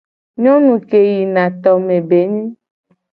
Nyonu 0.41 0.73
ke 0.89 0.99
yina 1.09 1.43
tome 1.61 1.97
be 2.07 2.19
nyi. 2.31 2.45